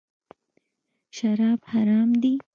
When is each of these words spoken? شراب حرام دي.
شراب 1.15 1.59
حرام 1.71 2.09
دي. 2.21 2.33